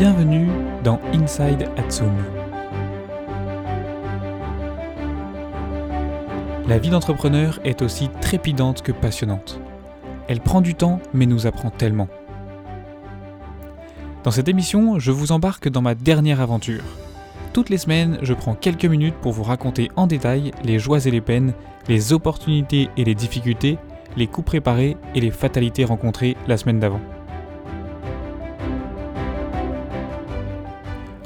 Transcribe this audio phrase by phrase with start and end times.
[0.00, 0.48] Bienvenue
[0.82, 2.10] dans Inside Atsum.
[6.66, 9.60] La vie d'entrepreneur est aussi trépidante que passionnante.
[10.26, 12.08] Elle prend du temps mais nous apprend tellement.
[14.24, 16.82] Dans cette émission, je vous embarque dans ma dernière aventure.
[17.52, 21.10] Toutes les semaines, je prends quelques minutes pour vous raconter en détail les joies et
[21.10, 21.52] les peines,
[21.88, 23.76] les opportunités et les difficultés,
[24.16, 27.02] les coups préparés et les fatalités rencontrées la semaine d'avant.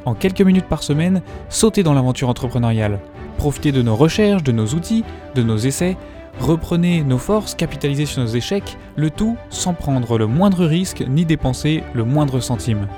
[0.04, 3.00] En quelques minutes par semaine, sautez dans l'aventure entrepreneuriale.
[3.38, 5.04] Profitez de nos recherches, de nos outils,
[5.34, 5.96] de nos essais.
[6.40, 11.24] Reprenez nos forces, capitalisez sur nos échecs, le tout sans prendre le moindre risque ni
[11.24, 12.88] dépenser le moindre centime.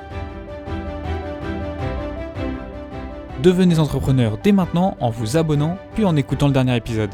[3.42, 7.10] Devenez entrepreneur dès maintenant en vous abonnant puis en écoutant le dernier épisode.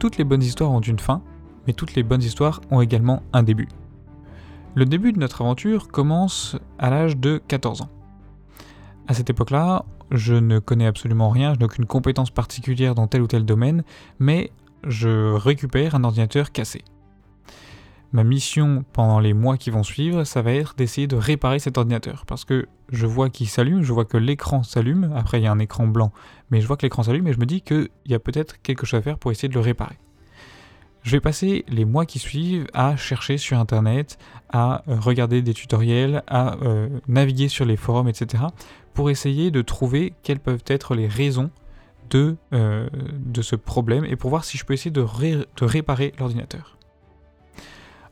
[0.00, 1.22] Toutes les bonnes histoires ont une fin,
[1.66, 3.68] mais toutes les bonnes histoires ont également un début.
[4.74, 7.90] Le début de notre aventure commence à l'âge de 14 ans.
[9.08, 13.22] À cette époque-là, je ne connais absolument rien, je n'ai aucune compétence particulière dans tel
[13.22, 13.84] ou tel domaine,
[14.18, 14.50] mais
[14.86, 16.84] je récupère un ordinateur cassé.
[18.12, 21.76] Ma mission pendant les mois qui vont suivre, ça va être d'essayer de réparer cet
[21.76, 22.24] ordinateur.
[22.26, 25.52] Parce que je vois qu'il s'allume, je vois que l'écran s'allume, après il y a
[25.52, 26.12] un écran blanc,
[26.50, 28.86] mais je vois que l'écran s'allume et je me dis qu'il y a peut-être quelque
[28.86, 29.98] chose à faire pour essayer de le réparer.
[31.06, 34.18] Je vais passer les mois qui suivent à chercher sur Internet,
[34.50, 38.42] à euh, regarder des tutoriels, à euh, naviguer sur les forums, etc.
[38.92, 41.52] pour essayer de trouver quelles peuvent être les raisons
[42.10, 46.12] de, euh, de ce problème et pour voir si je peux essayer de, de réparer
[46.18, 46.76] l'ordinateur.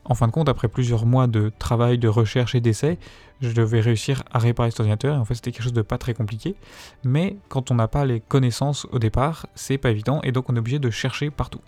[0.05, 2.97] En fin de compte, après plusieurs mois de travail, de recherche et d'essai,
[3.41, 5.17] je devais réussir à réparer cet ordinateur.
[5.17, 6.55] Et en fait, c'était quelque chose de pas très compliqué.
[7.03, 10.55] Mais quand on n'a pas les connaissances au départ, c'est pas évident et donc on
[10.55, 11.59] est obligé de chercher partout.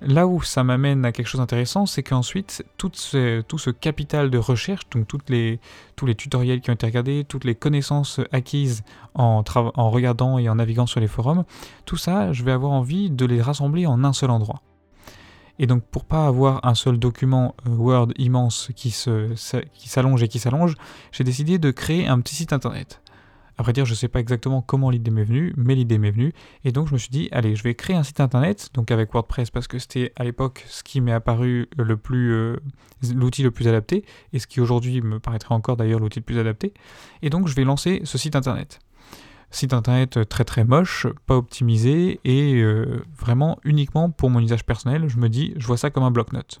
[0.00, 4.88] Là où ça m'amène à quelque chose d'intéressant, c'est qu'ensuite, tout ce, capital de recherche,
[4.90, 10.38] donc tous les tutoriels qui ont été regardés, toutes les connaissances acquises en, en regardant
[10.38, 11.44] et en naviguant sur les forums,
[11.84, 14.62] tout ça, je vais avoir envie de les rassembler en un seul endroit.
[15.58, 20.38] Et donc pour pas avoir un seul document euh, Word immense qui s'allonge et qui
[20.38, 20.74] s'allonge,
[21.12, 23.00] j'ai décidé de créer un petit site internet.
[23.60, 26.32] Après dire, je ne sais pas exactement comment l'idée m'est venue, mais l'idée m'est venue.
[26.64, 29.12] Et donc je me suis dit, allez, je vais créer un site internet, donc avec
[29.12, 32.56] WordPress, parce que c'était à l'époque ce qui m'est apparu le plus, euh,
[33.14, 36.38] l'outil le plus adapté, et ce qui aujourd'hui me paraîtrait encore d'ailleurs l'outil le plus
[36.38, 36.72] adapté.
[37.22, 38.78] Et donc je vais lancer ce site internet.
[39.50, 45.08] Site internet très très moche, pas optimisé, et euh, vraiment uniquement pour mon usage personnel,
[45.08, 46.60] je me dis, je vois ça comme un bloc-notes.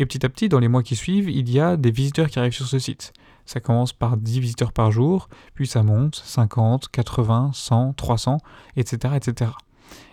[0.00, 2.38] Et petit à petit, dans les mois qui suivent, il y a des visiteurs qui
[2.38, 3.12] arrivent sur ce site.
[3.44, 8.38] Ça commence par 10 visiteurs par jour, puis ça monte, 50, 80, 100, 300,
[8.76, 9.14] etc.
[9.14, 9.50] etc.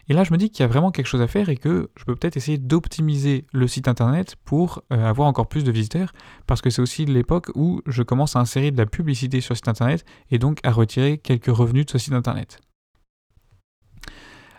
[0.10, 1.90] Et là, je me dis qu'il y a vraiment quelque chose à faire et que
[1.96, 6.12] je peux peut-être essayer d'optimiser le site internet pour euh, avoir encore plus de visiteurs,
[6.48, 9.56] parce que c'est aussi l'époque où je commence à insérer de la publicité sur le
[9.56, 12.60] site internet et donc à retirer quelques revenus de ce site internet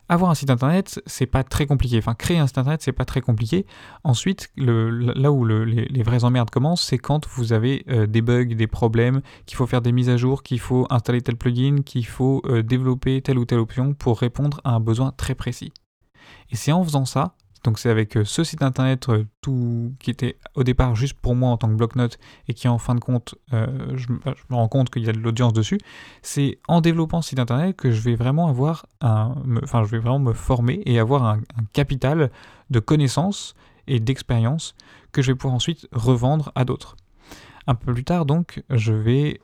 [0.09, 1.99] avoir un site internet, c'est pas très compliqué.
[1.99, 3.67] Enfin, créer un site internet, c'est pas très compliqué.
[4.05, 8.55] Ensuite, là où les, les, vraies emmerdes commencent, c'est quand vous avez euh, des bugs,
[8.55, 12.07] des problèmes, qu'il faut faire des mises à jour, qu'il faut installer tel plugin, qu'il
[12.07, 15.73] faut euh, développer telle ou telle option pour répondre à un besoin très précis.
[16.51, 19.25] Et c'est en faisant ça donc c'est avec euh, ce site internet euh,
[19.99, 22.95] qui était au départ juste pour moi en tant que bloc-notes et qui en fin
[22.95, 25.79] de compte, euh, je, me rends compte qu'il y a de l'audience dessus.
[26.23, 29.99] C'est en développant ce site internet que je vais vraiment avoir un, enfin je vais
[29.99, 31.41] vraiment me former et avoir un,
[31.73, 32.31] capital
[32.71, 33.55] de connaissances
[33.87, 34.75] et d'expérience
[35.13, 36.97] que je vais pouvoir ensuite revendre à d'autres.
[37.67, 39.41] Un peu plus tard donc, je vais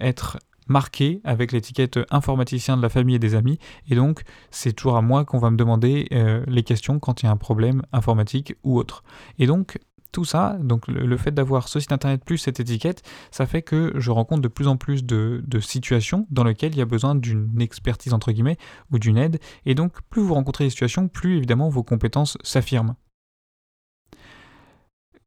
[0.00, 3.58] être marqué avec l'étiquette informaticien de la famille et des amis.
[3.88, 7.26] Et donc, c'est toujours à moi qu'on va me demander euh, les questions quand il
[7.26, 9.04] y a un problème informatique ou autre.
[9.38, 9.78] Et donc,
[10.12, 13.92] tout ça, donc le, fait d'avoir ce site internet plus cette étiquette, ça fait que
[13.96, 17.14] je rencontre de plus en plus de, de situations dans lesquelles il y a besoin
[17.14, 18.56] d'une expertise entre guillemets
[18.90, 19.38] ou d'une aide.
[19.66, 22.94] Et donc, plus vous rencontrez des situations, plus évidemment vos compétences s'affirment.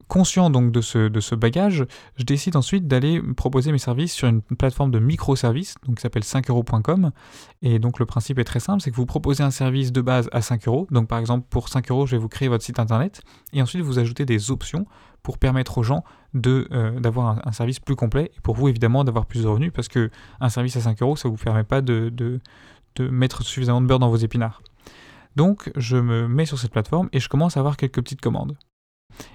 [0.09, 1.85] Conscient donc de ce, bagage,
[2.15, 6.23] je décide ensuite d'aller proposer mes services sur une plateforme de microservices, donc qui s'appelle
[6.23, 7.11] 5euros.com.
[7.61, 10.27] Et donc le principe est très simple, c'est que vous proposez un service de base
[10.31, 10.87] à 5 euros.
[10.89, 13.21] Donc par exemple, pour 5 euros, je vais vous créer votre site internet.
[13.53, 14.87] Et ensuite, vous ajoutez des options
[15.21, 16.03] pour permettre aux gens
[16.47, 18.31] euh, d'avoir un, service plus complet.
[18.35, 20.09] Et pour vous, évidemment, d'avoir plus de revenus, parce que
[20.39, 22.41] un service à 5 euros, ça ne vous permet pas de
[22.99, 24.63] mettre suffisamment de beurre dans vos épinards.
[25.35, 28.57] Donc je me mets sur cette plateforme et je commence à avoir quelques petites commandes.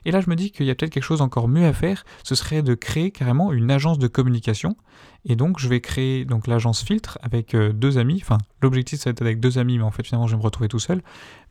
[0.05, 2.05] Et là, je me dis qu'il y a peut-être quelque chose encore mieux à faire,
[2.23, 4.77] ce serait de créer carrément une agence de communication.
[5.25, 8.21] Et donc, je vais créer donc l'agence Filtre avec euh, deux amis.
[8.23, 10.45] Enfin, l'objectif, ça va être avec deux amis, mais en fait, finalement, je vais me
[10.45, 11.03] retrouver tout seul.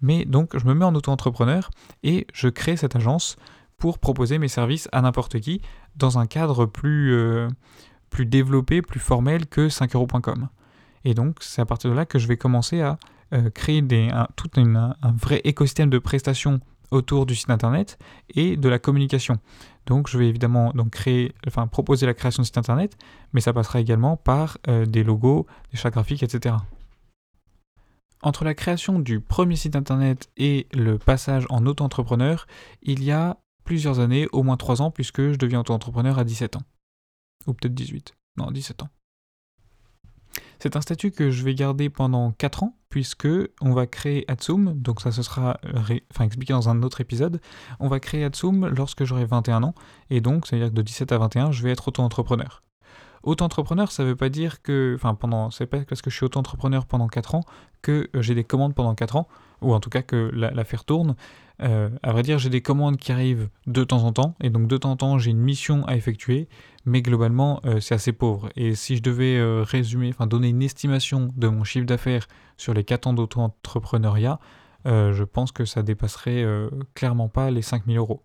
[0.02, 1.70] Mais donc, je me mets en auto-entrepreneur
[2.04, 3.38] et je crée cette agence
[3.78, 5.62] pour proposer mes services à n'importe qui
[5.96, 7.48] dans un cadre plus, euh,
[8.20, 10.50] développé, plus formel que 5euros.com.
[11.04, 12.98] Et donc, c'est à partir de là que je vais commencer à
[13.34, 16.62] euh, créer des, tout un vrai écosystème de prestations
[16.94, 17.98] autour du site internet
[18.30, 19.38] et de la communication.
[19.86, 22.98] Donc je vais évidemment donc créer, enfin proposer la création de site internet,
[23.34, 26.56] mais ça passera également par euh, des logos, des chats graphiques, etc.
[28.22, 32.48] Entre la création du premier site internet et le passage en auto-entrepreneur,
[32.82, 36.56] il y a plusieurs années, au moins 3 ans, puisque je deviens auto-entrepreneur à 17
[36.56, 36.64] ans.
[37.48, 38.14] Ou peut-être 18.
[38.38, 38.90] Non, 17 ans.
[40.60, 43.28] C'est un statut que je vais garder pendant 4 ans, puisque
[43.60, 47.42] on va créer Atsum, donc ça ce sera enfin, expliqué dans un autre épisode.
[47.80, 49.74] On va créer Atsum lorsque j'aurai 21 ans,
[50.12, 52.62] et donc ça veut dire que de 17 à 21, je vais être auto-entrepreneur.
[53.24, 56.86] Auto-entrepreneur, ça veut pas dire que, enfin pendant, c'est pas parce que je suis auto-entrepreneur
[56.86, 57.44] pendant 4 ans
[57.82, 59.28] que j'ai des commandes pendant 4 ans,
[59.62, 61.16] ou en tout cas que l'affaire tourne.
[61.62, 64.68] Euh, à vrai dire, j'ai des commandes qui arrivent de temps en temps, et donc
[64.68, 66.50] de temps en temps, j'ai une mission à effectuer,
[66.86, 68.50] mais globalement, euh, c'est assez pauvre.
[68.58, 72.28] Et si je devais euh, résumer, enfin donner une estimation de mon chiffre d'affaires
[72.58, 74.40] sur les 4 ans d'auto-entrepreneuriat,
[74.86, 76.46] je pense que ça dépasserait
[76.94, 78.22] clairement pas les 5000 euros.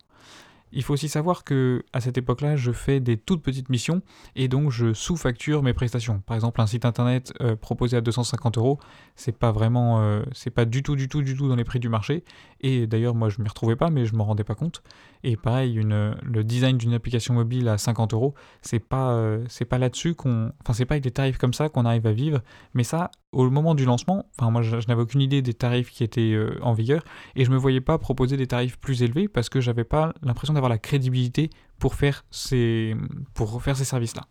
[0.72, 4.02] Il faut aussi savoir que à cette époque-là, je fais des toutes petites missions
[4.36, 6.20] et donc je sous-facture mes prestations.
[6.20, 8.78] Par exemple, un site internet euh, proposé à 250 euros,
[9.16, 11.80] c'est pas vraiment, euh, c'est pas du tout, du tout, du tout dans les prix
[11.80, 12.24] du marché.
[12.60, 14.82] Et d'ailleurs, moi, je m'y retrouvais pas, mais je m'en rendais pas compte.
[15.24, 19.78] Et pareil, le design d'une application mobile à 50 euros, c'est pas, euh, c'est pas
[19.78, 22.40] là-dessus qu'on, enfin, c'est pas avec des tarifs comme ça qu'on arrive à vivre.
[22.74, 26.04] Mais ça, au moment du lancement, enfin, moi, je, n'avais aucune idée des tarifs qui
[26.04, 27.02] étaient en vigueur
[27.36, 30.54] et je me voyais pas proposer des tarifs plus élevés parce que j'avais pas l'impression
[30.54, 32.94] d'avoir la crédibilité pour faire ces,
[33.34, 34.22] pour faire ces services-là.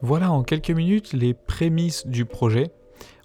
[0.00, 2.70] Voilà en quelques minutes les prémices du projet.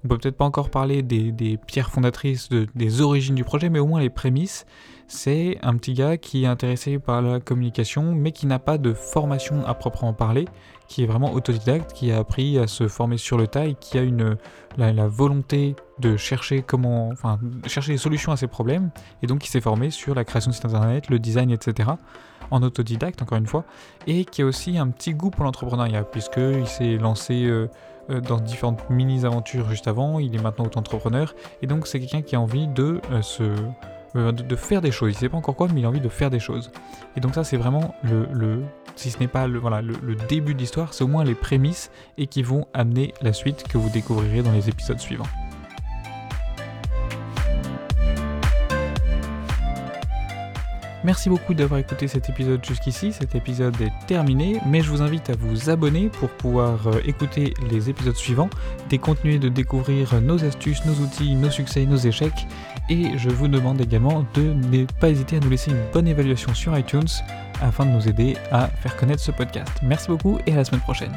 [0.03, 3.87] On peut peut-être pas encore parler des, pierres fondatrices, des origines du projet, mais au
[3.87, 4.65] moins les prémices.
[5.07, 8.93] C'est un petit gars qui est intéressé par la communication, mais qui n'a pas de
[8.93, 10.45] formation à proprement parler,
[10.87, 14.01] qui est vraiment autodidacte, qui a appris à se former sur le tas qui a
[14.01, 14.37] une,
[14.77, 18.89] la, volonté de chercher comment, enfin, chercher des solutions à ses problèmes,
[19.21, 21.91] et donc qui s'est formé sur la création de site internet, le design, etc.
[22.51, 23.65] en autodidacte encore une fois,
[24.07, 27.67] et qui a aussi un petit goût pour l'entrepreneuriat, puisqu'il s'est lancé euh,
[28.09, 32.41] dans différentes mini-aventures juste avant, il est maintenant auto-entrepreneur, et donc c'est quelqu'un qui a
[32.41, 33.01] envie de
[34.15, 35.13] euh, de, faire des choses.
[35.13, 36.71] Il sait pas encore quoi, mais il a envie de faire des choses.
[37.17, 38.61] Et donc ça, c'est vraiment le,
[38.95, 41.89] si ce n'est pas le, voilà, le début de l'histoire, c'est au moins les prémices
[42.19, 45.25] et qui vont amener la suite que vous découvrirez dans les épisodes suivants.
[51.03, 53.11] Merci beaucoup d'avoir écouté cet épisode jusqu'ici.
[53.11, 57.53] Cet épisode est terminé, mais je vous invite à vous abonner pour pouvoir euh, écouter
[57.69, 58.49] les épisodes suivants,
[58.91, 62.47] et continuer de découvrir nos astuces, nos outils, nos succès, nos échecs.
[62.89, 66.53] Et je vous demande également de ne pas hésiter à nous laisser une bonne évaluation
[66.53, 67.09] sur iTunes
[67.61, 69.71] afin de nous aider à faire connaître ce podcast.
[69.81, 71.13] Merci beaucoup et à la semaine prochaine.